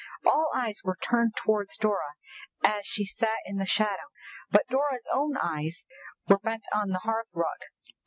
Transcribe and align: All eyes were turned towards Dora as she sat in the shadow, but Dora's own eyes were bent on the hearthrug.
All 0.25 0.49
eyes 0.55 0.81
were 0.83 0.97
turned 0.99 1.35
towards 1.35 1.77
Dora 1.77 2.15
as 2.65 2.87
she 2.87 3.05
sat 3.05 3.37
in 3.45 3.57
the 3.57 3.67
shadow, 3.67 4.09
but 4.49 4.67
Dora's 4.67 5.07
own 5.13 5.37
eyes 5.37 5.85
were 6.27 6.39
bent 6.39 6.63
on 6.73 6.89
the 6.89 7.01
hearthrug. 7.03 7.59